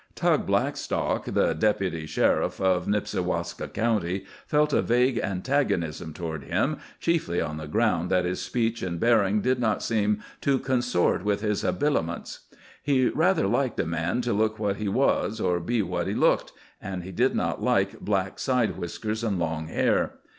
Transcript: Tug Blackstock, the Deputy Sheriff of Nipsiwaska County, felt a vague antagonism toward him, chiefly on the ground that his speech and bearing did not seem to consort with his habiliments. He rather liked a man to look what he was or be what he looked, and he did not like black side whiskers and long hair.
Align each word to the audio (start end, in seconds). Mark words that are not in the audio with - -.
Tug 0.15 0.47
Blackstock, 0.47 1.25
the 1.25 1.53
Deputy 1.53 2.07
Sheriff 2.07 2.59
of 2.59 2.87
Nipsiwaska 2.87 3.67
County, 3.67 4.25
felt 4.47 4.73
a 4.73 4.81
vague 4.81 5.19
antagonism 5.19 6.11
toward 6.11 6.45
him, 6.45 6.77
chiefly 6.99 7.39
on 7.39 7.57
the 7.57 7.67
ground 7.67 8.09
that 8.09 8.25
his 8.25 8.41
speech 8.41 8.81
and 8.81 8.99
bearing 8.99 9.41
did 9.41 9.59
not 9.59 9.83
seem 9.83 10.23
to 10.41 10.57
consort 10.57 11.23
with 11.23 11.41
his 11.41 11.61
habiliments. 11.61 12.47
He 12.81 13.09
rather 13.09 13.45
liked 13.45 13.79
a 13.79 13.85
man 13.85 14.21
to 14.21 14.33
look 14.33 14.57
what 14.57 14.77
he 14.77 14.89
was 14.89 15.39
or 15.39 15.59
be 15.59 15.83
what 15.83 16.07
he 16.07 16.15
looked, 16.15 16.51
and 16.81 17.03
he 17.03 17.11
did 17.11 17.35
not 17.35 17.61
like 17.61 17.99
black 17.99 18.39
side 18.39 18.77
whiskers 18.79 19.23
and 19.23 19.37
long 19.37 19.67
hair. 19.67 20.13